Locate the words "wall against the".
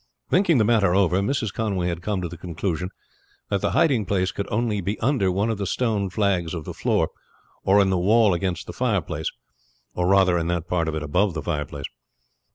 7.99-8.73